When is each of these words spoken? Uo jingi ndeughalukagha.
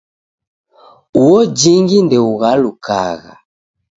Uo 1.23 1.39
jingi 1.57 1.97
ndeughalukagha. 2.05 3.33